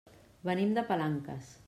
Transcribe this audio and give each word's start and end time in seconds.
Venim 0.49 0.71
de 0.79 0.85
Palanques. 0.89 1.57